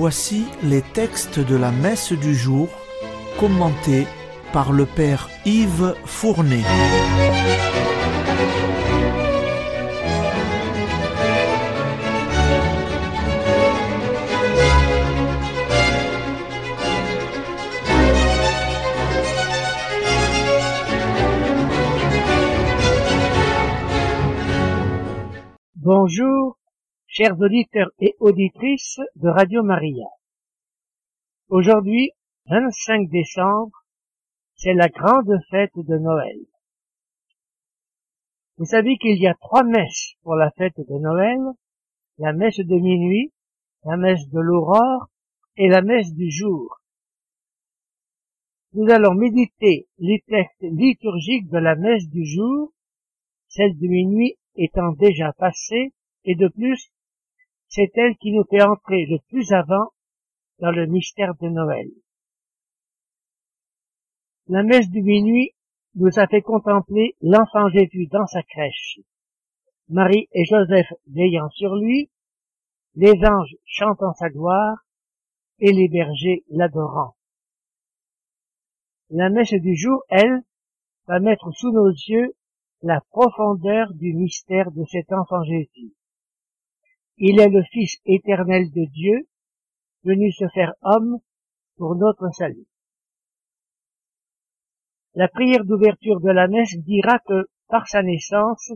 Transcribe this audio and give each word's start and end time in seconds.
Voici 0.00 0.46
les 0.62 0.80
textes 0.80 1.40
de 1.40 1.56
la 1.56 1.72
messe 1.72 2.12
du 2.12 2.32
jour 2.32 2.68
commentés 3.36 4.06
par 4.52 4.70
le 4.70 4.86
Père 4.86 5.28
Yves 5.44 5.96
Fournet. 6.04 6.62
Bonjour, 25.74 26.57
chers 27.18 27.40
auditeurs 27.40 27.90
et 27.98 28.14
auditrices 28.20 29.00
de 29.16 29.28
Radio 29.28 29.64
Maria. 29.64 30.06
Aujourd'hui, 31.48 32.12
25 32.46 33.10
décembre, 33.10 33.76
c'est 34.54 34.74
la 34.74 34.88
grande 34.88 35.36
fête 35.50 35.74
de 35.74 35.98
Noël. 35.98 36.38
Vous 38.56 38.66
savez 38.66 38.96
qu'il 38.98 39.20
y 39.20 39.26
a 39.26 39.34
trois 39.34 39.64
messes 39.64 40.14
pour 40.22 40.36
la 40.36 40.52
fête 40.52 40.78
de 40.78 40.98
Noël, 41.00 41.40
la 42.18 42.32
messe 42.32 42.60
de 42.60 42.76
minuit, 42.76 43.32
la 43.82 43.96
messe 43.96 44.28
de 44.28 44.38
l'aurore 44.38 45.08
et 45.56 45.66
la 45.66 45.82
messe 45.82 46.14
du 46.14 46.30
jour. 46.30 46.78
Nous 48.74 48.88
allons 48.92 49.14
méditer 49.14 49.88
les 49.98 50.22
textes 50.28 50.62
liturgiques 50.62 51.48
de 51.48 51.58
la 51.58 51.74
messe 51.74 52.08
du 52.10 52.24
jour, 52.24 52.72
celle 53.48 53.76
de 53.76 53.88
minuit 53.88 54.36
étant 54.54 54.92
déjà 54.92 55.32
passée, 55.32 55.92
et 56.22 56.36
de 56.36 56.46
plus, 56.46 56.92
c'est 57.68 57.90
elle 57.96 58.16
qui 58.16 58.32
nous 58.32 58.44
fait 58.44 58.62
entrer 58.62 59.06
le 59.06 59.18
plus 59.28 59.52
avant 59.52 59.92
dans 60.58 60.70
le 60.70 60.86
mystère 60.86 61.34
de 61.36 61.48
Noël. 61.48 61.88
La 64.48 64.62
messe 64.62 64.88
du 64.88 65.02
minuit 65.02 65.52
nous 65.94 66.18
a 66.18 66.26
fait 66.26 66.42
contempler 66.42 67.16
l'enfant 67.20 67.68
Jésus 67.68 68.06
dans 68.06 68.26
sa 68.26 68.42
crèche. 68.42 69.00
Marie 69.88 70.28
et 70.32 70.44
Joseph 70.44 70.92
veillant 71.06 71.48
sur 71.50 71.74
lui, 71.76 72.10
les 72.94 73.24
anges 73.24 73.56
chantant 73.64 74.12
sa 74.14 74.28
gloire 74.30 74.78
et 75.60 75.72
les 75.72 75.88
bergers 75.88 76.44
l'adorant. 76.48 77.14
La 79.10 79.30
messe 79.30 79.54
du 79.54 79.76
jour, 79.76 80.02
elle, 80.08 80.42
va 81.06 81.20
mettre 81.20 81.50
sous 81.52 81.72
nos 81.72 81.88
yeux 81.88 82.34
la 82.82 83.00
profondeur 83.10 83.92
du 83.94 84.12
mystère 84.12 84.70
de 84.70 84.84
cet 84.84 85.12
enfant 85.12 85.42
Jésus. 85.44 85.92
Il 87.20 87.40
est 87.40 87.48
le 87.48 87.64
Fils 87.64 87.98
éternel 88.06 88.70
de 88.70 88.84
Dieu, 88.92 89.28
venu 90.04 90.30
se 90.30 90.46
faire 90.54 90.74
homme 90.82 91.18
pour 91.76 91.96
notre 91.96 92.30
salut. 92.32 92.66
La 95.14 95.26
prière 95.26 95.64
d'ouverture 95.64 96.20
de 96.20 96.30
la 96.30 96.46
messe 96.46 96.76
dira 96.78 97.18
que, 97.18 97.48
par 97.66 97.88
sa 97.88 98.04
naissance, 98.04 98.72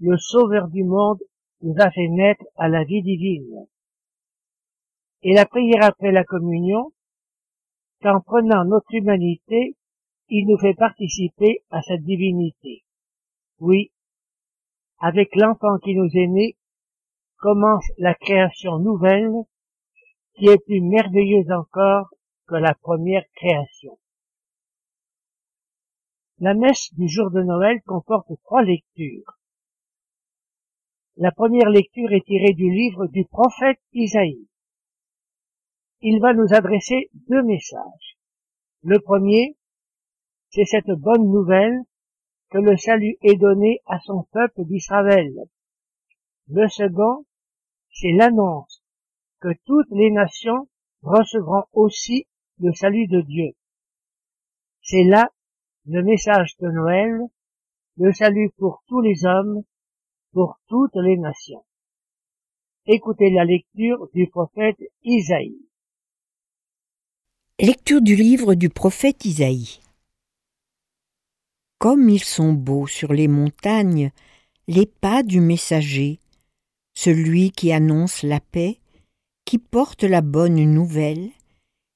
le 0.00 0.16
Sauveur 0.16 0.66
du 0.66 0.82
monde 0.82 1.20
nous 1.62 1.74
a 1.78 1.92
fait 1.92 2.08
naître 2.08 2.44
à 2.56 2.68
la 2.68 2.82
vie 2.82 3.02
divine. 3.02 3.66
Et 5.22 5.32
la 5.32 5.46
prière 5.46 5.84
après 5.84 6.10
la 6.10 6.24
communion, 6.24 6.92
qu'en 8.02 8.20
prenant 8.20 8.64
notre 8.64 8.92
humanité, 8.94 9.76
il 10.28 10.46
nous 10.48 10.58
fait 10.58 10.74
participer 10.74 11.62
à 11.70 11.82
sa 11.82 11.96
divinité. 11.98 12.82
Oui, 13.60 13.92
avec 14.98 15.36
l'enfant 15.36 15.78
qui 15.78 15.94
nous 15.94 16.10
est 16.14 16.26
né, 16.26 16.56
commence 17.40 17.90
la 17.98 18.14
création 18.14 18.78
nouvelle 18.78 19.32
qui 20.34 20.46
est 20.46 20.64
plus 20.64 20.80
merveilleuse 20.80 21.50
encore 21.50 22.10
que 22.46 22.54
la 22.54 22.74
première 22.74 23.24
création. 23.34 23.98
La 26.38 26.54
messe 26.54 26.94
du 26.94 27.08
jour 27.08 27.30
de 27.30 27.42
Noël 27.42 27.82
comporte 27.82 28.30
trois 28.44 28.62
lectures. 28.62 29.38
La 31.16 31.32
première 31.32 31.68
lecture 31.68 32.12
est 32.12 32.24
tirée 32.24 32.54
du 32.54 32.70
livre 32.70 33.06
du 33.06 33.24
prophète 33.24 33.80
Isaïe. 33.92 34.48
Il 36.00 36.20
va 36.20 36.32
nous 36.32 36.54
adresser 36.54 37.10
deux 37.28 37.42
messages. 37.42 38.16
Le 38.82 38.98
premier, 39.00 39.56
c'est 40.48 40.64
cette 40.64 40.90
bonne 40.90 41.30
nouvelle 41.30 41.78
que 42.50 42.58
le 42.58 42.76
salut 42.76 43.16
est 43.22 43.36
donné 43.36 43.80
à 43.86 44.00
son 44.00 44.24
peuple 44.32 44.64
d'Israël. 44.64 45.30
Le 46.48 46.68
second, 46.68 47.26
c'est 47.92 48.12
l'annonce 48.12 48.82
que 49.40 49.48
toutes 49.64 49.90
les 49.90 50.10
nations 50.10 50.68
recevront 51.02 51.64
aussi 51.72 52.26
le 52.58 52.72
salut 52.74 53.06
de 53.06 53.20
Dieu. 53.22 53.52
C'est 54.82 55.04
là 55.04 55.30
le 55.86 56.02
message 56.02 56.56
de 56.60 56.68
Noël, 56.68 57.20
le 57.96 58.12
salut 58.12 58.50
pour 58.58 58.82
tous 58.86 59.00
les 59.00 59.24
hommes, 59.24 59.62
pour 60.32 60.60
toutes 60.68 60.96
les 60.96 61.16
nations. 61.16 61.64
Écoutez 62.86 63.30
la 63.30 63.44
lecture 63.44 64.08
du 64.14 64.26
prophète 64.28 64.78
Isaïe. 65.02 65.58
Lecture 67.58 68.00
du 68.00 68.16
livre 68.16 68.54
du 68.54 68.68
prophète 68.68 69.24
Isaïe. 69.24 69.80
Comme 71.78 72.08
ils 72.08 72.24
sont 72.24 72.52
beaux 72.52 72.86
sur 72.86 73.12
les 73.12 73.28
montagnes, 73.28 74.12
les 74.66 74.86
pas 74.86 75.22
du 75.22 75.40
messager, 75.40 76.20
celui 77.02 77.50
qui 77.50 77.72
annonce 77.72 78.22
la 78.22 78.40
paix, 78.40 78.78
qui 79.44 79.58
porte 79.58 80.04
la 80.04 80.20
bonne 80.20 80.62
nouvelle, 80.62 81.30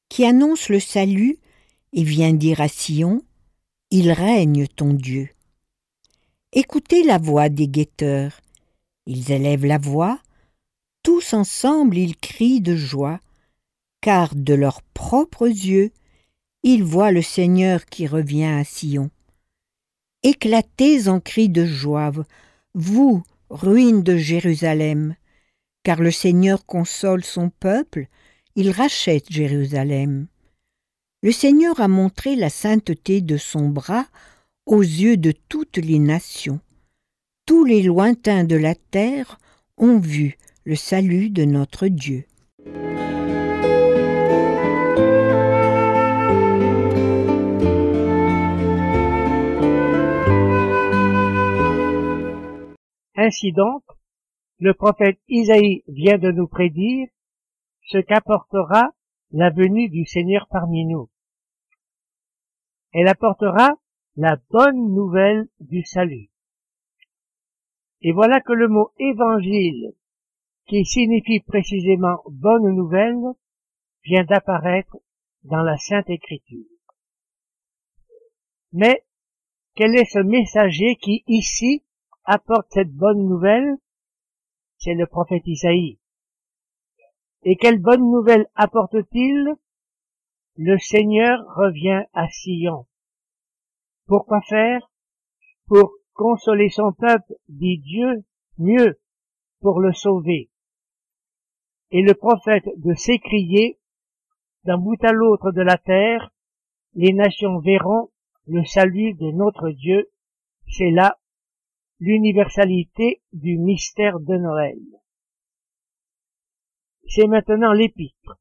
qui 0.08 0.24
annonce 0.24 0.68
le 0.68 0.80
salut 0.80 1.36
et 1.92 2.04
vient 2.04 2.32
dire 2.32 2.60
à 2.60 2.68
Sion, 2.68 3.22
Il 3.90 4.10
règne 4.12 4.66
ton 4.66 4.94
Dieu. 4.94 5.28
Écoutez 6.52 7.02
la 7.02 7.18
voix 7.18 7.48
des 7.48 7.68
guetteurs. 7.68 8.40
Ils 9.06 9.30
élèvent 9.30 9.66
la 9.66 9.78
voix, 9.78 10.18
tous 11.02 11.34
ensemble 11.34 11.98
ils 11.98 12.16
crient 12.16 12.62
de 12.62 12.76
joie, 12.76 13.20
car 14.00 14.34
de 14.34 14.54
leurs 14.54 14.80
propres 14.94 15.48
yeux, 15.48 15.90
ils 16.62 16.82
voient 16.82 17.12
le 17.12 17.22
Seigneur 17.22 17.84
qui 17.84 18.06
revient 18.06 18.44
à 18.44 18.64
Sion 18.64 19.10
éclatez 20.24 21.06
en 21.08 21.20
cris 21.20 21.50
de 21.50 21.66
joie, 21.66 22.10
vous, 22.72 23.22
ruines 23.54 24.02
de 24.02 24.16
Jérusalem, 24.16 25.14
car 25.84 26.00
le 26.00 26.10
Seigneur 26.10 26.66
console 26.66 27.24
son 27.24 27.50
peuple, 27.50 28.08
il 28.56 28.70
rachète 28.70 29.30
Jérusalem. 29.30 30.26
Le 31.22 31.32
Seigneur 31.32 31.80
a 31.80 31.88
montré 31.88 32.36
la 32.36 32.50
sainteté 32.50 33.20
de 33.20 33.36
son 33.36 33.68
bras 33.68 34.06
aux 34.66 34.82
yeux 34.82 35.16
de 35.16 35.32
toutes 35.48 35.76
les 35.76 35.98
nations. 35.98 36.60
Tous 37.46 37.64
les 37.64 37.82
lointains 37.82 38.44
de 38.44 38.56
la 38.56 38.74
terre 38.74 39.38
ont 39.78 39.98
vu 39.98 40.36
le 40.64 40.76
salut 40.76 41.30
de 41.30 41.44
notre 41.44 41.86
Dieu. 41.86 42.24
Ainsi 53.16 53.52
donc, 53.52 53.84
le 54.58 54.74
prophète 54.74 55.18
Isaïe 55.28 55.84
vient 55.88 56.18
de 56.18 56.30
nous 56.30 56.48
prédire 56.48 57.08
ce 57.82 57.98
qu'apportera 57.98 58.90
la 59.30 59.50
venue 59.50 59.88
du 59.88 60.04
Seigneur 60.06 60.46
parmi 60.50 60.84
nous. 60.84 61.10
Elle 62.92 63.08
apportera 63.08 63.70
la 64.16 64.36
bonne 64.50 64.94
nouvelle 64.94 65.48
du 65.60 65.84
salut. 65.84 66.30
Et 68.00 68.12
voilà 68.12 68.40
que 68.40 68.52
le 68.52 68.68
mot 68.68 68.92
évangile, 68.98 69.94
qui 70.66 70.84
signifie 70.84 71.40
précisément 71.40 72.22
bonne 72.30 72.74
nouvelle, 72.74 73.22
vient 74.04 74.24
d'apparaître 74.24 74.96
dans 75.42 75.62
la 75.62 75.76
Sainte 75.76 76.10
Écriture. 76.10 76.66
Mais 78.72 79.04
quel 79.74 79.94
est 79.94 80.04
ce 80.04 80.18
messager 80.18 80.96
qui 80.96 81.24
ici 81.26 81.83
apporte 82.24 82.66
cette 82.70 82.92
bonne 82.92 83.26
nouvelle, 83.26 83.76
c'est 84.78 84.94
le 84.94 85.06
prophète 85.06 85.46
Isaïe. 85.46 85.98
Et 87.42 87.56
quelle 87.56 87.78
bonne 87.78 88.10
nouvelle 88.10 88.46
apporte-t-il? 88.54 89.54
Le 90.56 90.78
Seigneur 90.78 91.44
revient 91.56 92.04
à 92.12 92.28
Sion. 92.30 92.86
Pourquoi 94.06 94.40
faire? 94.42 94.90
Pour 95.66 95.92
consoler 96.14 96.68
son 96.70 96.92
peuple, 96.92 97.34
dit 97.48 97.78
Dieu, 97.78 98.24
mieux, 98.58 99.00
pour 99.60 99.80
le 99.80 99.92
sauver. 99.92 100.50
Et 101.90 102.02
le 102.02 102.14
prophète 102.14 102.68
de 102.76 102.94
s'écrier, 102.94 103.78
d'un 104.64 104.78
bout 104.78 105.02
à 105.04 105.12
l'autre 105.12 105.52
de 105.52 105.62
la 105.62 105.76
terre, 105.76 106.30
les 106.94 107.12
nations 107.12 107.58
verront 107.58 108.10
le 108.46 108.64
salut 108.64 109.14
de 109.14 109.30
notre 109.30 109.70
Dieu, 109.70 110.10
c'est 110.68 110.90
là 110.90 111.18
l'universalité 112.04 113.22
du 113.32 113.58
mystère 113.58 114.20
de 114.20 114.36
Noël. 114.36 114.78
C'est 117.06 117.26
maintenant 117.26 117.72
l'épître 117.72 118.38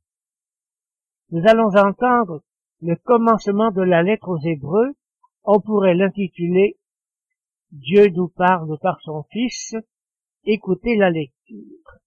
nous 1.34 1.42
allons 1.48 1.76
entendre 1.76 2.44
le 2.82 2.96
commencement 2.96 3.72
de 3.72 3.82
la 3.82 4.04
lettre 4.04 4.30
aux 4.30 4.46
Hébreux. 4.46 4.94
On 5.44 5.60
pourrait 5.60 5.96
l'intituler 5.96 6.78
Dieu 7.72 8.08
nous 8.10 8.28
parle 8.28 8.78
par 8.80 9.02
son 9.02 9.24
Fils. 9.32 9.74
Écoutez 10.46 10.96
la 10.96 11.10
lecture. 11.10 11.98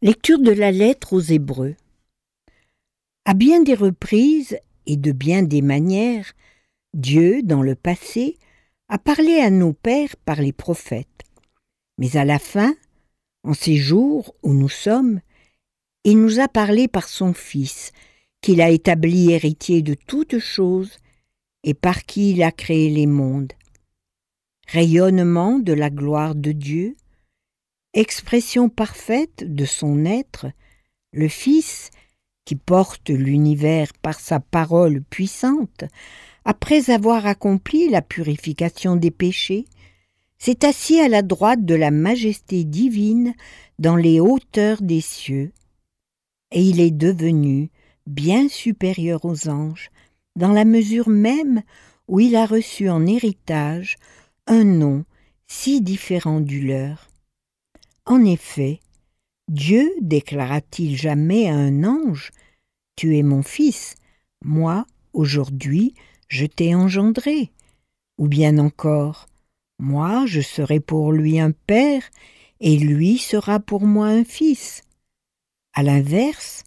Lecture 0.00 0.38
de 0.38 0.52
la 0.52 0.70
lettre 0.70 1.12
aux 1.12 1.20
Hébreux. 1.20 1.74
À 3.24 3.34
bien 3.34 3.64
des 3.64 3.74
reprises 3.74 4.56
et 4.86 4.96
de 4.96 5.10
bien 5.10 5.42
des 5.42 5.62
manières, 5.62 6.34
Dieu, 6.94 7.42
dans 7.42 7.62
le 7.62 7.74
passé, 7.74 8.38
a 8.92 8.98
parlé 8.98 9.40
à 9.40 9.48
nos 9.48 9.72
pères 9.72 10.18
par 10.18 10.42
les 10.42 10.52
prophètes. 10.52 11.22
Mais 11.96 12.18
à 12.18 12.26
la 12.26 12.38
fin, 12.38 12.74
en 13.42 13.54
ces 13.54 13.76
jours 13.76 14.34
où 14.42 14.52
nous 14.52 14.68
sommes, 14.68 15.22
il 16.04 16.20
nous 16.20 16.40
a 16.40 16.46
parlé 16.46 16.88
par 16.88 17.08
son 17.08 17.32
Fils, 17.32 17.92
qu'il 18.42 18.60
a 18.60 18.68
établi 18.68 19.32
héritier 19.32 19.80
de 19.80 19.94
toutes 19.94 20.38
choses 20.40 20.98
et 21.64 21.72
par 21.72 22.04
qui 22.04 22.32
il 22.32 22.42
a 22.42 22.52
créé 22.52 22.90
les 22.90 23.06
mondes. 23.06 23.54
Rayonnement 24.68 25.58
de 25.58 25.72
la 25.72 25.88
gloire 25.88 26.34
de 26.34 26.52
Dieu, 26.52 26.94
expression 27.94 28.68
parfaite 28.68 29.42
de 29.46 29.64
son 29.64 30.04
être, 30.04 30.48
le 31.14 31.28
Fils, 31.28 31.88
qui 32.44 32.56
porte 32.56 33.08
l'univers 33.08 33.94
par 34.02 34.20
sa 34.20 34.38
parole 34.38 35.00
puissante, 35.00 35.84
après 36.44 36.90
avoir 36.90 37.26
accompli 37.26 37.88
la 37.88 38.02
purification 38.02 38.96
des 38.96 39.10
péchés, 39.10 39.64
s'est 40.38 40.64
assis 40.64 41.00
à 41.00 41.08
la 41.08 41.22
droite 41.22 41.64
de 41.64 41.74
la 41.74 41.90
majesté 41.90 42.64
divine 42.64 43.34
dans 43.78 43.96
les 43.96 44.18
hauteurs 44.18 44.82
des 44.82 45.00
cieux, 45.00 45.52
et 46.50 46.62
il 46.62 46.80
est 46.80 46.90
devenu 46.90 47.70
bien 48.06 48.48
supérieur 48.48 49.24
aux 49.24 49.48
anges, 49.48 49.90
dans 50.34 50.52
la 50.52 50.64
mesure 50.64 51.08
même 51.08 51.62
où 52.08 52.20
il 52.20 52.36
a 52.36 52.46
reçu 52.46 52.88
en 52.88 53.06
héritage 53.06 53.96
un 54.46 54.64
nom 54.64 55.04
si 55.46 55.80
différent 55.80 56.40
du 56.40 56.66
leur. 56.66 57.08
En 58.04 58.24
effet, 58.24 58.80
Dieu 59.48 59.92
déclara-t-il 60.00 60.96
jamais 60.96 61.48
à 61.48 61.54
un 61.54 61.84
ange 61.84 62.30
Tu 62.96 63.16
es 63.16 63.22
mon 63.22 63.42
fils, 63.42 63.94
moi, 64.44 64.86
aujourd'hui, 65.12 65.94
je 66.32 66.46
t'ai 66.46 66.74
engendré 66.74 67.52
Ou 68.16 68.26
bien 68.26 68.56
encore 68.56 69.28
Moi, 69.78 70.24
je 70.24 70.40
serai 70.40 70.80
pour 70.80 71.12
lui 71.12 71.38
un 71.38 71.50
père, 71.50 72.02
et 72.58 72.78
lui 72.78 73.18
sera 73.18 73.60
pour 73.60 73.82
moi 73.82 74.06
un 74.06 74.24
fils. 74.24 74.80
À 75.74 75.82
l'inverse, 75.82 76.64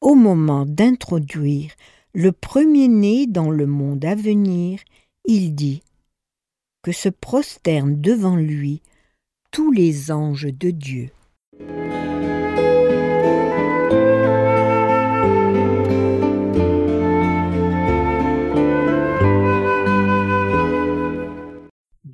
au 0.00 0.14
moment 0.14 0.64
d'introduire 0.64 1.72
le 2.14 2.30
premier-né 2.30 3.26
dans 3.26 3.50
le 3.50 3.66
monde 3.66 4.04
à 4.04 4.14
venir, 4.14 4.78
il 5.26 5.56
dit 5.56 5.82
que 6.82 6.92
se 6.92 7.08
prosternent 7.08 8.00
devant 8.00 8.36
lui 8.36 8.80
tous 9.50 9.72
les 9.72 10.12
anges 10.12 10.52
de 10.52 10.70
Dieu. 10.70 11.10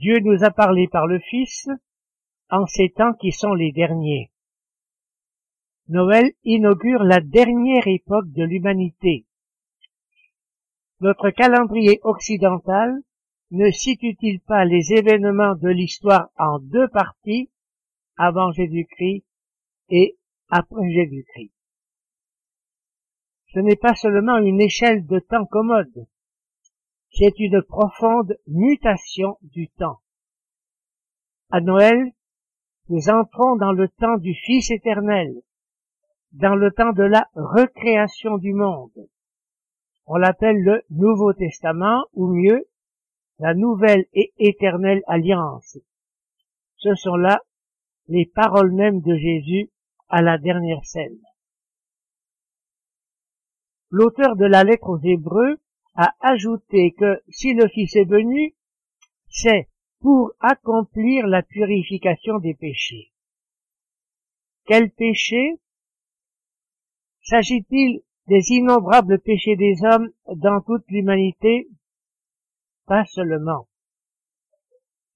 Dieu 0.01 0.19
nous 0.21 0.45
a 0.45 0.51
parlé 0.51 0.89
par 0.89 1.07
le 1.07 1.19
Fils 1.19 1.69
en 2.49 2.65
ces 2.65 2.89
temps 2.89 3.13
qui 3.13 3.33
sont 3.33 3.53
les 3.53 3.71
derniers. 3.71 4.31
Noël 5.89 6.33
inaugure 6.43 7.03
la 7.03 7.21
dernière 7.21 7.87
époque 7.87 8.31
de 8.31 8.43
l'humanité. 8.43 9.27
Notre 11.01 11.29
calendrier 11.29 12.01
occidental 12.03 12.95
ne 13.51 13.71
situe-t-il 13.71 14.41
pas 14.41 14.65
les 14.65 14.95
événements 14.95 15.55
de 15.55 15.69
l'histoire 15.69 16.31
en 16.39 16.61
deux 16.61 16.89
parties, 16.89 17.51
avant 18.17 18.53
Jésus-Christ 18.53 19.27
et 19.91 20.17
après 20.49 20.91
Jésus-Christ? 20.95 21.53
Ce 23.53 23.59
n'est 23.59 23.77
pas 23.77 23.95
seulement 23.95 24.39
une 24.39 24.63
échelle 24.63 25.07
de 25.07 25.19
temps 25.19 25.45
commode, 25.45 26.07
c'est 27.13 27.39
une 27.39 27.63
profonde 27.63 28.37
mutation 28.47 29.37
du 29.43 29.69
temps. 29.69 30.01
À 31.51 31.61
Noël, 31.61 32.13
nous 32.89 33.09
entrons 33.09 33.57
dans 33.57 33.73
le 33.73 33.89
temps 33.89 34.17
du 34.19 34.35
Fils 34.35 34.71
éternel, 34.71 35.33
dans 36.33 36.55
le 36.55 36.71
temps 36.71 36.93
de 36.93 37.03
la 37.03 37.29
recréation 37.35 38.39
du 38.39 38.53
monde. 38.53 39.09
On 40.07 40.17
l'appelle 40.17 40.63
le 40.63 40.83
Nouveau 40.91 41.33
Testament, 41.33 42.05
ou 42.15 42.29
mieux, 42.33 42.67
la 43.39 43.55
nouvelle 43.55 44.05
et 44.13 44.33
éternelle 44.39 45.03
alliance. 45.07 45.79
Ce 46.77 46.95
sont 46.95 47.17
là 47.17 47.41
les 48.09 48.27
paroles 48.27 48.73
mêmes 48.73 49.01
de 49.01 49.17
Jésus 49.17 49.71
à 50.09 50.23
la 50.23 50.39
dernière 50.39 50.85
scène. 50.85 51.19
L'auteur 53.91 54.37
de 54.37 54.47
la 54.47 54.65
lettre 54.65 54.89
aux 54.89 55.01
Hébreux 55.03 55.59
a 55.95 56.15
ajouté 56.21 56.93
que 56.93 57.23
si 57.29 57.55
le 57.55 57.69
Fils 57.69 57.97
est 57.97 58.09
venu, 58.09 58.55
c'est 59.29 59.69
pour 60.01 60.33
accomplir 60.41 61.27
la 61.27 61.43
purification 61.43 62.39
des 62.39 62.55
péchés. 62.55 63.13
Quel 64.65 64.91
péché? 64.91 65.59
S'agit-il 67.23 68.03
des 68.29 68.43
innombrables 68.51 69.21
péchés 69.21 69.57
des 69.57 69.75
hommes 69.83 70.11
dans 70.37 70.61
toute 70.63 70.85
l'humanité? 70.89 71.69
Pas 72.87 73.05
seulement. 73.05 73.69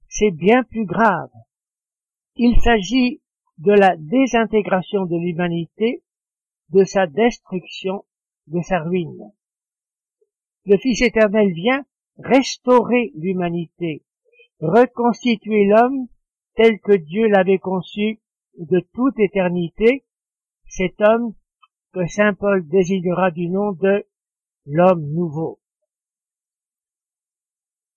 C'est 0.08 0.32
bien 0.32 0.64
plus 0.64 0.84
grave. 0.84 1.30
Il 2.36 2.60
s'agit 2.60 3.20
de 3.58 3.72
la 3.72 3.96
désintégration 3.96 5.06
de 5.06 5.16
l'humanité, 5.16 6.02
de 6.70 6.84
sa 6.84 7.06
destruction, 7.06 8.04
de 8.48 8.60
sa 8.60 8.80
ruine. 8.80 9.32
Le 10.66 10.78
Fils 10.78 11.02
éternel 11.02 11.52
vient 11.52 11.84
restaurer 12.18 13.12
l'humanité, 13.16 14.02
reconstituer 14.60 15.66
l'homme 15.66 16.08
tel 16.54 16.80
que 16.80 16.96
Dieu 16.96 17.26
l'avait 17.28 17.58
conçu 17.58 18.20
de 18.58 18.80
toute 18.94 19.18
éternité, 19.18 20.04
cet 20.66 21.00
homme 21.00 21.34
que 21.92 22.06
Saint 22.06 22.34
Paul 22.34 22.66
désignera 22.66 23.30
du 23.30 23.48
nom 23.48 23.72
de 23.72 24.06
l'homme 24.66 25.06
nouveau. 25.12 25.60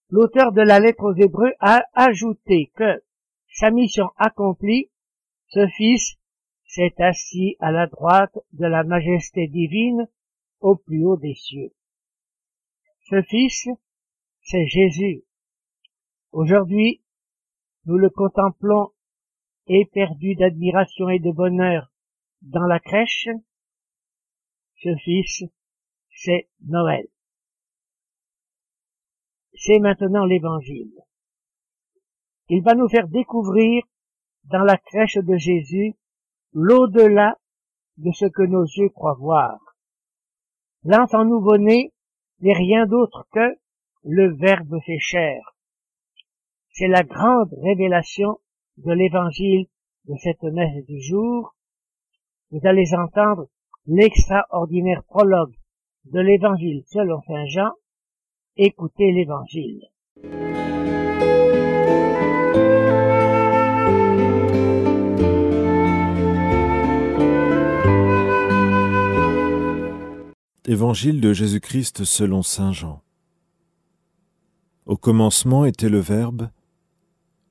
L'auteur 0.09 0.51
de 0.51 0.61
la 0.61 0.79
lettre 0.79 1.03
aux 1.03 1.15
Hébreux 1.15 1.53
a 1.59 1.83
ajouté 1.93 2.71
que, 2.75 3.01
sa 3.49 3.71
mission 3.71 4.09
accomplie, 4.17 4.89
ce 5.47 5.67
Fils 5.77 6.17
s'est 6.65 6.95
assis 6.97 7.55
à 7.59 7.71
la 7.71 7.87
droite 7.87 8.37
de 8.53 8.65
la 8.65 8.83
majesté 8.83 9.47
divine 9.47 10.07
au 10.59 10.75
plus 10.75 11.05
haut 11.05 11.17
des 11.17 11.33
cieux. 11.33 11.71
Ce 13.09 13.21
Fils, 13.21 13.69
c'est 14.41 14.67
Jésus. 14.67 15.23
Aujourd'hui, 16.33 17.01
nous 17.85 17.97
le 17.97 18.09
contemplons 18.09 18.91
éperdu 19.65 20.35
d'admiration 20.35 21.07
et 21.07 21.19
de 21.19 21.31
bonheur 21.31 21.89
dans 22.41 22.65
la 22.65 22.81
crèche, 22.81 23.29
ce 24.81 24.93
fils, 24.97 25.45
c'est 26.09 26.49
Noël. 26.65 27.07
C'est 29.53 29.79
maintenant 29.79 30.25
l'évangile. 30.25 30.93
Il 32.49 32.61
va 32.61 32.75
nous 32.75 32.89
faire 32.89 33.07
découvrir 33.07 33.83
dans 34.43 34.63
la 34.63 34.77
crèche 34.77 35.17
de 35.17 35.37
Jésus 35.37 35.95
l'au-delà 36.51 37.37
de 37.95 38.11
ce 38.11 38.25
que 38.25 38.43
nos 38.43 38.65
yeux 38.65 38.89
croient 38.89 39.17
voir. 39.17 39.57
L'enfant 40.83 41.23
nouveau-né 41.23 41.93
n'est 42.41 42.53
rien 42.53 42.85
d'autre 42.85 43.27
que 43.31 43.57
le 44.03 44.35
Verbe 44.35 44.79
fait 44.85 44.99
chair. 44.99 45.41
C'est 46.71 46.87
la 46.87 47.03
grande 47.03 47.53
révélation 47.63 48.39
de 48.77 48.91
l'évangile 48.91 49.67
de 50.05 50.15
cette 50.21 50.43
messe 50.43 50.85
du 50.85 51.01
jour. 51.01 51.55
Vous 52.51 52.61
allez 52.63 52.93
entendre 52.93 53.47
l'extraordinaire 53.87 55.03
prologue 55.03 55.55
de 56.05 56.19
l'Évangile 56.19 56.83
selon 56.85 57.21
Saint 57.21 57.45
Jean, 57.47 57.71
écoutez 58.55 59.11
l'Évangile. 59.11 59.81
Évangile 70.69 71.21
de 71.21 71.31
Jésus-Christ 71.31 72.03
selon 72.03 72.43
Saint 72.43 72.73
Jean. 72.73 73.01
Au 74.85 74.97
commencement 74.97 75.63
était 75.63 75.87
le 75.87 75.99
Verbe, 75.99 76.49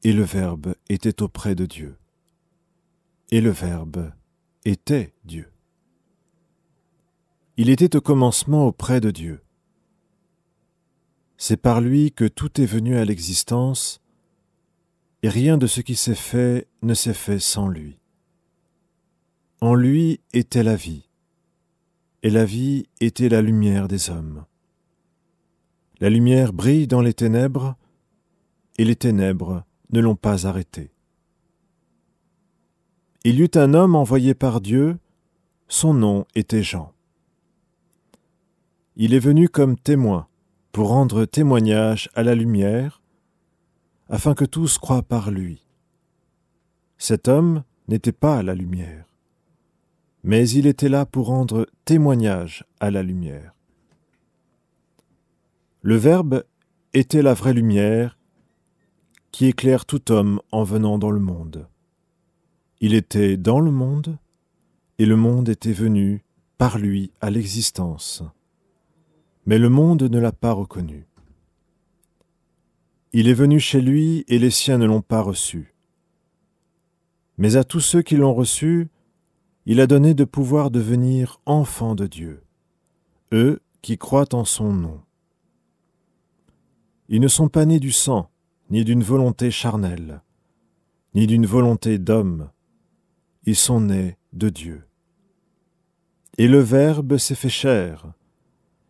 et 0.02 0.12
le 0.12 0.22
Verbe 0.22 0.74
était 0.90 1.22
auprès 1.22 1.54
de 1.54 1.64
Dieu, 1.64 1.96
et 3.30 3.40
le 3.40 3.48
Verbe 3.48 4.12
était 4.66 5.14
Dieu. 5.24 5.50
Il 7.56 7.70
était 7.70 7.96
au 7.96 8.02
commencement 8.02 8.66
auprès 8.66 9.00
de 9.00 9.10
Dieu. 9.10 9.40
C'est 11.38 11.56
par 11.56 11.80
lui 11.80 12.12
que 12.12 12.26
tout 12.26 12.60
est 12.60 12.66
venu 12.66 12.98
à 12.98 13.06
l'existence, 13.06 14.02
et 15.22 15.30
rien 15.30 15.56
de 15.56 15.66
ce 15.66 15.80
qui 15.80 15.94
s'est 15.94 16.14
fait 16.14 16.68
ne 16.82 16.92
s'est 16.92 17.14
fait 17.14 17.38
sans 17.38 17.68
lui. 17.68 17.98
En 19.62 19.74
lui 19.74 20.20
était 20.34 20.62
la 20.62 20.76
vie, 20.76 21.05
et 22.26 22.30
la 22.30 22.44
vie 22.44 22.88
était 23.00 23.28
la 23.28 23.40
lumière 23.40 23.86
des 23.86 24.10
hommes. 24.10 24.46
La 26.00 26.10
lumière 26.10 26.52
brille 26.52 26.88
dans 26.88 27.00
les 27.00 27.14
ténèbres, 27.14 27.76
et 28.78 28.84
les 28.84 28.96
ténèbres 28.96 29.62
ne 29.92 30.00
l'ont 30.00 30.16
pas 30.16 30.44
arrêtée. 30.44 30.90
Il 33.22 33.38
y 33.38 33.44
eut 33.44 33.50
un 33.54 33.74
homme 33.74 33.94
envoyé 33.94 34.34
par 34.34 34.60
Dieu, 34.60 34.98
son 35.68 35.94
nom 35.94 36.24
était 36.34 36.64
Jean. 36.64 36.92
Il 38.96 39.14
est 39.14 39.20
venu 39.20 39.48
comme 39.48 39.78
témoin 39.78 40.26
pour 40.72 40.88
rendre 40.88 41.26
témoignage 41.26 42.10
à 42.16 42.24
la 42.24 42.34
lumière, 42.34 43.02
afin 44.08 44.34
que 44.34 44.44
tous 44.44 44.78
croient 44.78 45.04
par 45.04 45.30
lui. 45.30 45.64
Cet 46.98 47.28
homme 47.28 47.62
n'était 47.86 48.10
pas 48.10 48.42
la 48.42 48.56
lumière, 48.56 49.05
mais 50.26 50.48
il 50.48 50.66
était 50.66 50.88
là 50.88 51.06
pour 51.06 51.28
rendre 51.28 51.68
témoignage 51.84 52.64
à 52.80 52.90
la 52.90 53.04
lumière. 53.04 53.54
Le 55.82 55.94
Verbe 55.94 56.42
était 56.94 57.22
la 57.22 57.32
vraie 57.32 57.54
lumière 57.54 58.18
qui 59.30 59.46
éclaire 59.46 59.86
tout 59.86 60.10
homme 60.10 60.40
en 60.50 60.64
venant 60.64 60.98
dans 60.98 61.12
le 61.12 61.20
monde. 61.20 61.68
Il 62.80 62.92
était 62.92 63.36
dans 63.36 63.60
le 63.60 63.70
monde, 63.70 64.18
et 64.98 65.06
le 65.06 65.14
monde 65.14 65.48
était 65.48 65.72
venu 65.72 66.24
par 66.58 66.76
lui 66.76 67.12
à 67.20 67.30
l'existence. 67.30 68.24
Mais 69.46 69.60
le 69.60 69.68
monde 69.68 70.02
ne 70.02 70.18
l'a 70.18 70.32
pas 70.32 70.52
reconnu. 70.52 71.06
Il 73.12 73.28
est 73.28 73.34
venu 73.34 73.60
chez 73.60 73.80
lui, 73.80 74.24
et 74.26 74.40
les 74.40 74.50
siens 74.50 74.78
ne 74.78 74.86
l'ont 74.86 75.02
pas 75.02 75.20
reçu. 75.20 75.72
Mais 77.38 77.54
à 77.54 77.62
tous 77.62 77.80
ceux 77.80 78.02
qui 78.02 78.16
l'ont 78.16 78.34
reçu, 78.34 78.88
il 79.66 79.80
a 79.80 79.88
donné 79.88 80.14
de 80.14 80.24
pouvoir 80.24 80.70
devenir 80.70 81.40
enfants 81.44 81.96
de 81.96 82.06
Dieu, 82.06 82.44
eux 83.32 83.60
qui 83.82 83.98
croient 83.98 84.32
en 84.32 84.44
son 84.44 84.72
nom. 84.72 85.00
Ils 87.08 87.20
ne 87.20 87.28
sont 87.28 87.48
pas 87.48 87.66
nés 87.66 87.80
du 87.80 87.90
sang, 87.90 88.30
ni 88.70 88.84
d'une 88.84 89.02
volonté 89.02 89.50
charnelle, 89.50 90.22
ni 91.14 91.26
d'une 91.26 91.46
volonté 91.46 91.98
d'homme, 91.98 92.50
ils 93.44 93.56
sont 93.56 93.80
nés 93.80 94.16
de 94.32 94.50
Dieu. 94.50 94.84
Et 96.38 96.46
le 96.46 96.60
Verbe 96.60 97.16
s'est 97.16 97.34
fait 97.34 97.48
chair, 97.48 98.12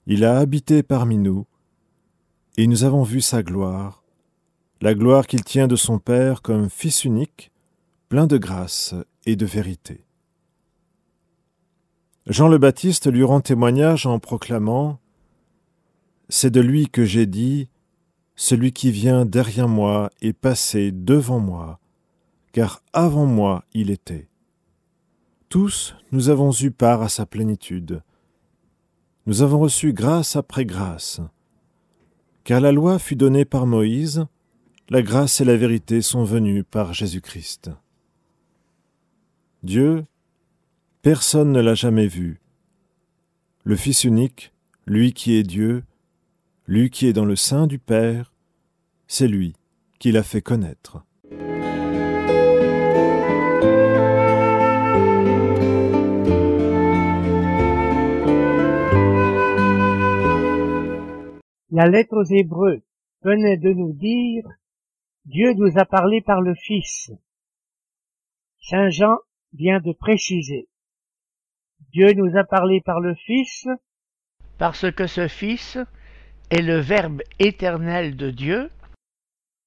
il 0.06 0.24
a 0.24 0.38
habité 0.38 0.82
parmi 0.82 1.16
nous, 1.16 1.46
et 2.58 2.66
nous 2.66 2.84
avons 2.84 3.02
vu 3.02 3.22
sa 3.22 3.42
gloire, 3.42 4.02
la 4.82 4.94
gloire 4.94 5.26
qu'il 5.26 5.42
tient 5.42 5.68
de 5.68 5.76
son 5.76 5.98
Père 5.98 6.42
comme 6.42 6.68
Fils 6.68 7.04
unique, 7.04 7.50
plein 8.10 8.26
de 8.26 8.36
grâce 8.36 8.94
et 9.24 9.36
de 9.36 9.46
vérité. 9.46 10.05
Jean 12.26 12.48
le 12.48 12.58
Baptiste 12.58 13.10
lui 13.10 13.22
rend 13.22 13.40
témoignage 13.40 14.04
en 14.04 14.18
proclamant 14.18 14.98
C'est 16.28 16.50
de 16.50 16.60
lui 16.60 16.88
que 16.88 17.04
j'ai 17.04 17.26
dit 17.26 17.68
celui 18.34 18.72
qui 18.72 18.90
vient 18.90 19.24
derrière 19.24 19.68
moi 19.68 20.10
est 20.20 20.32
passé 20.32 20.90
devant 20.90 21.38
moi, 21.38 21.78
car 22.50 22.82
avant 22.92 23.26
moi 23.26 23.64
il 23.74 23.90
était. 23.90 24.28
Tous 25.48 25.94
nous 26.10 26.28
avons 26.28 26.50
eu 26.50 26.72
part 26.72 27.00
à 27.00 27.08
sa 27.08 27.26
plénitude. 27.26 28.02
Nous 29.26 29.42
avons 29.42 29.60
reçu 29.60 29.92
grâce 29.92 30.34
après 30.34 30.64
grâce. 30.64 31.20
Car 32.42 32.60
la 32.60 32.72
loi 32.72 32.98
fut 32.98 33.16
donnée 33.16 33.44
par 33.44 33.66
Moïse, 33.66 34.26
la 34.88 35.00
grâce 35.00 35.40
et 35.40 35.44
la 35.44 35.56
vérité 35.56 36.02
sont 36.02 36.24
venues 36.24 36.64
par 36.64 36.92
Jésus-Christ. 36.92 37.70
Dieu, 39.62 40.04
personne 41.06 41.52
ne 41.52 41.60
l'a 41.60 41.74
jamais 41.74 42.08
vu. 42.08 42.40
Le 43.62 43.76
Fils 43.76 44.02
unique, 44.02 44.52
lui 44.86 45.12
qui 45.12 45.36
est 45.36 45.44
Dieu, 45.44 45.84
lui 46.66 46.90
qui 46.90 47.06
est 47.06 47.12
dans 47.12 47.24
le 47.24 47.36
sein 47.36 47.68
du 47.68 47.78
Père, 47.78 48.34
c'est 49.06 49.28
lui 49.28 49.54
qui 50.00 50.10
l'a 50.10 50.24
fait 50.24 50.42
connaître. 50.42 51.04
La 61.70 61.86
lettre 61.86 62.16
aux 62.16 62.24
Hébreux 62.24 62.82
venait 63.22 63.58
de 63.58 63.72
nous 63.72 63.92
dire 63.92 64.42
Dieu 65.24 65.52
nous 65.52 65.78
a 65.78 65.84
parlé 65.84 66.20
par 66.20 66.40
le 66.40 66.56
Fils. 66.56 67.12
Saint 68.58 68.90
Jean 68.90 69.18
vient 69.52 69.78
de 69.78 69.92
préciser 69.92 70.66
Dieu 71.92 72.12
nous 72.14 72.36
a 72.36 72.44
parlé 72.44 72.80
par 72.80 73.00
le 73.00 73.14
Fils 73.14 73.66
parce 74.58 74.90
que 74.92 75.06
ce 75.06 75.28
Fils 75.28 75.78
est 76.50 76.62
le 76.62 76.78
Verbe 76.78 77.22
éternel 77.38 78.16
de 78.16 78.30
Dieu, 78.30 78.70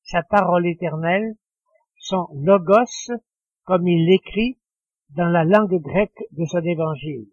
sa 0.04 0.24
parole 0.24 0.68
éternelle, 0.68 1.36
son 1.98 2.28
logos, 2.34 3.14
comme 3.64 3.88
il 3.88 4.06
l'écrit 4.06 4.58
dans 5.10 5.30
la 5.30 5.44
langue 5.44 5.80
grecque 5.82 6.24
de 6.32 6.46
son 6.46 6.62
évangile. 6.62 7.28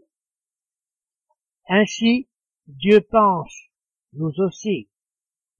Ainsi, 1.69 2.29
Dieu 2.67 3.01
pense, 3.01 3.55
nous 4.13 4.33
aussi. 4.39 4.89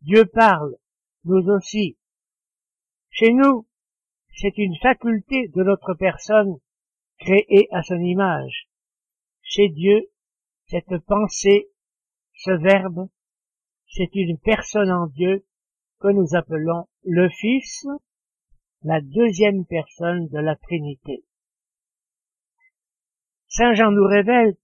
Dieu 0.03 0.27
parle, 0.27 0.77
nous 1.25 1.49
aussi. 1.49 1.99
Chez 3.11 3.33
nous, 3.33 3.67
c'est 4.35 4.57
une 4.59 4.77
faculté 4.83 5.49
de 5.49 5.63
notre 5.63 5.95
personne 5.95 6.59
créée 7.19 7.69
à 7.73 7.83
son 7.83 7.99
image. 7.99 8.66
Chez 9.49 9.69
Dieu, 9.69 10.11
cette 10.67 10.99
pensée, 11.07 11.71
ce 12.35 12.51
verbe, 12.51 13.09
c'est 13.87 14.13
une 14.17 14.39
personne 14.39 14.91
en 14.91 15.07
Dieu 15.07 15.47
que 16.01 16.09
nous 16.09 16.35
appelons 16.35 16.89
le 17.05 17.29
Fils, 17.29 17.87
la 18.83 19.01
deuxième 19.01 19.65
personne 19.65 20.27
de 20.29 20.39
la 20.41 20.57
Trinité. 20.57 21.25
Saint 23.47 23.73
Jean 23.75 23.93
nous 23.93 24.07
révèle 24.07 24.57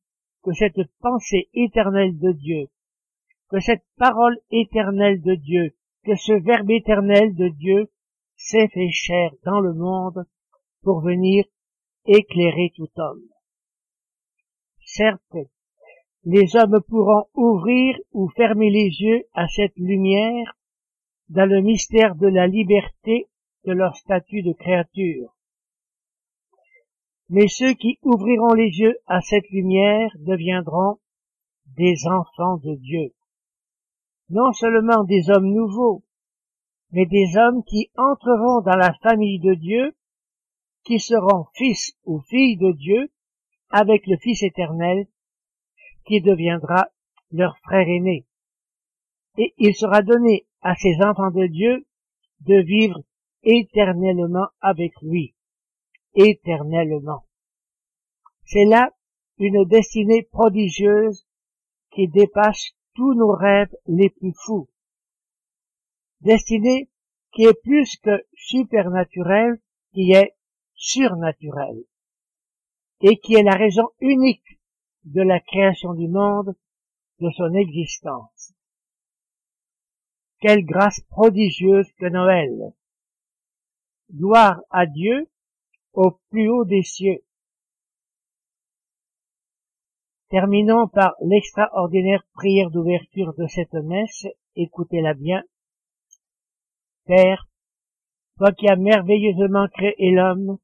que 0.42 0.52
cette 0.52 0.82
pensée 0.98 1.48
éternelle 1.54 2.18
de 2.18 2.32
Dieu, 2.32 2.66
que 3.50 3.60
cette 3.60 3.84
parole 3.96 4.36
éternelle 4.50 5.22
de 5.22 5.36
Dieu, 5.36 5.76
que 6.04 6.16
ce 6.16 6.32
Verbe 6.32 6.72
éternel 6.72 7.36
de 7.36 7.48
Dieu 7.50 7.88
s'est 8.34 8.68
fait 8.68 8.90
chair 8.90 9.30
dans 9.44 9.60
le 9.60 9.74
monde 9.74 10.26
pour 10.82 11.02
venir 11.02 11.44
éclairer 12.04 12.72
tout 12.74 12.90
homme. 12.96 13.31
Certes, 14.94 15.38
les 16.24 16.54
hommes 16.54 16.82
pourront 16.86 17.24
ouvrir 17.32 17.96
ou 18.12 18.28
fermer 18.28 18.68
les 18.68 18.90
yeux 19.00 19.24
à 19.32 19.48
cette 19.48 19.76
lumière 19.76 20.58
dans 21.30 21.46
le 21.46 21.62
mystère 21.62 22.14
de 22.14 22.26
la 22.26 22.46
liberté 22.46 23.26
de 23.64 23.72
leur 23.72 23.96
statut 23.96 24.42
de 24.42 24.52
créature. 24.52 25.34
Mais 27.30 27.48
ceux 27.48 27.72
qui 27.72 27.98
ouvriront 28.02 28.52
les 28.52 28.68
yeux 28.68 28.98
à 29.06 29.22
cette 29.22 29.48
lumière 29.48 30.10
deviendront 30.18 30.98
des 31.74 31.94
enfants 32.06 32.58
de 32.58 32.74
Dieu. 32.74 33.14
Non 34.28 34.52
seulement 34.52 35.04
des 35.04 35.30
hommes 35.30 35.54
nouveaux, 35.54 36.04
mais 36.90 37.06
des 37.06 37.38
hommes 37.38 37.64
qui 37.64 37.90
entreront 37.96 38.60
dans 38.60 38.76
la 38.76 38.92
famille 39.02 39.40
de 39.40 39.54
Dieu, 39.54 39.96
qui 40.84 41.00
seront 41.00 41.46
fils 41.54 41.96
ou 42.04 42.20
filles 42.20 42.58
de 42.58 42.72
Dieu, 42.72 43.11
avec 43.72 44.06
le 44.06 44.16
Fils 44.18 44.42
éternel, 44.42 45.06
qui 46.04 46.20
deviendra 46.20 46.88
leur 47.30 47.56
frère 47.58 47.88
aîné. 47.88 48.26
Et 49.38 49.54
il 49.58 49.74
sera 49.74 50.02
donné 50.02 50.46
à 50.60 50.74
ces 50.76 50.96
enfants 51.02 51.30
de 51.30 51.46
Dieu 51.46 51.86
de 52.40 52.60
vivre 52.62 53.02
éternellement 53.42 54.48
avec 54.60 54.92
lui. 55.02 55.34
Éternellement. 56.14 57.24
C'est 58.44 58.66
là 58.66 58.90
une 59.38 59.64
destinée 59.64 60.22
prodigieuse 60.22 61.26
qui 61.90 62.08
dépasse 62.08 62.72
tous 62.94 63.14
nos 63.14 63.32
rêves 63.32 63.74
les 63.86 64.10
plus 64.10 64.34
fous. 64.44 64.68
Destinée 66.20 66.90
qui 67.32 67.44
est 67.44 67.60
plus 67.62 67.96
que 67.96 68.24
supernaturelle, 68.34 69.58
qui 69.94 70.12
est 70.12 70.36
surnaturelle. 70.74 71.84
Et 73.02 73.18
qui 73.18 73.34
est 73.34 73.42
la 73.42 73.56
raison 73.56 73.88
unique 74.00 74.60
de 75.04 75.22
la 75.22 75.40
création 75.40 75.94
du 75.94 76.08
monde, 76.08 76.54
de 77.20 77.30
son 77.30 77.52
existence. 77.54 78.54
Quelle 80.40 80.64
grâce 80.64 81.00
prodigieuse 81.08 81.90
que 81.98 82.06
Noël. 82.06 82.74
Gloire 84.12 84.60
à 84.70 84.86
Dieu 84.86 85.28
au 85.92 86.18
plus 86.30 86.48
haut 86.48 86.64
des 86.64 86.82
cieux. 86.82 87.22
Terminons 90.30 90.88
par 90.88 91.14
l'extraordinaire 91.20 92.24
prière 92.32 92.70
d'ouverture 92.70 93.34
de 93.34 93.46
cette 93.46 93.74
messe. 93.74 94.26
Écoutez-la 94.56 95.14
bien. 95.14 95.42
Père, 97.04 97.48
toi 98.38 98.52
qui 98.52 98.68
as 98.68 98.76
merveilleusement 98.76 99.68
créé 99.68 100.10
l'homme, 100.10 100.58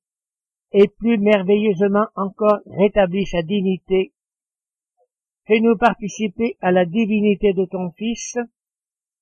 et 0.73 0.89
plus 0.89 1.19
merveilleusement 1.19 2.07
encore 2.15 2.61
rétabli 2.67 3.27
sa 3.27 3.43
dignité, 3.43 4.13
fais-nous 5.47 5.77
participer 5.77 6.57
à 6.61 6.71
la 6.71 6.85
divinité 6.85 7.53
de 7.53 7.65
ton 7.65 7.91
Fils, 7.93 8.37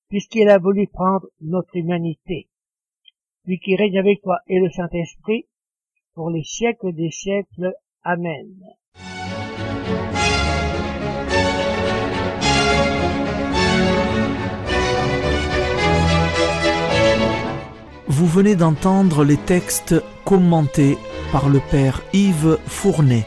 puisqu'il 0.09 0.49
a 0.49 0.57
voulu 0.57 0.87
prendre 0.87 1.27
notre 1.41 1.75
humanité. 1.75 2.47
Lui 3.45 3.59
qui 3.59 3.75
règne 3.75 3.99
avec 3.99 4.21
toi 4.21 4.39
et 4.47 4.59
le 4.59 4.69
Saint-Esprit, 4.69 5.45
pour 6.13 6.29
les 6.29 6.43
siècles 6.43 6.93
des 6.93 7.11
siècles. 7.11 7.73
Amen. 8.03 8.47
Vous 18.07 18.25
venez 18.25 18.55
d'entendre 18.55 19.23
les 19.23 19.37
textes 19.37 19.95
commentés 20.25 20.97
par 21.31 21.49
le 21.49 21.59
Père 21.59 22.01
Yves 22.13 22.57
Fournet. 22.67 23.25